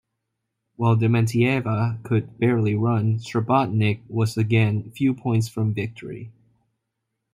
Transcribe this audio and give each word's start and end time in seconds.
While 0.77 0.95
Dementieva 0.95 2.01
could 2.03 2.39
barely 2.39 2.73
run, 2.73 3.19
Srebotnik 3.19 4.01
was 4.09 4.35
again 4.35 4.89
few 4.93 5.13
points 5.13 5.47
from 5.47 5.75
victory. 5.75 6.31